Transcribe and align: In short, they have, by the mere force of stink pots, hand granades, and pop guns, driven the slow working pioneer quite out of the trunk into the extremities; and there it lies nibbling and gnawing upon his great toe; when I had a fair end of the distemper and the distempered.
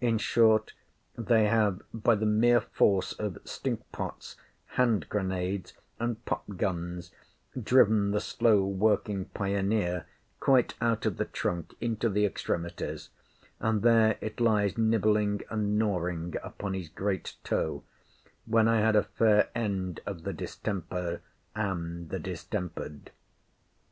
In 0.00 0.18
short, 0.18 0.72
they 1.16 1.44
have, 1.44 1.82
by 1.94 2.16
the 2.16 2.26
mere 2.26 2.60
force 2.62 3.12
of 3.12 3.38
stink 3.44 3.80
pots, 3.92 4.34
hand 4.70 5.08
granades, 5.08 5.72
and 6.00 6.24
pop 6.24 6.42
guns, 6.56 7.12
driven 7.62 8.10
the 8.10 8.18
slow 8.18 8.64
working 8.64 9.26
pioneer 9.26 10.04
quite 10.40 10.74
out 10.80 11.06
of 11.06 11.16
the 11.16 11.26
trunk 11.26 11.74
into 11.80 12.08
the 12.08 12.24
extremities; 12.26 13.10
and 13.60 13.82
there 13.82 14.18
it 14.20 14.40
lies 14.40 14.76
nibbling 14.76 15.42
and 15.48 15.78
gnawing 15.78 16.34
upon 16.42 16.74
his 16.74 16.88
great 16.88 17.36
toe; 17.44 17.84
when 18.46 18.66
I 18.66 18.80
had 18.80 18.96
a 18.96 19.04
fair 19.04 19.48
end 19.54 20.00
of 20.06 20.24
the 20.24 20.32
distemper 20.32 21.20
and 21.54 22.10
the 22.10 22.18
distempered. 22.18 23.12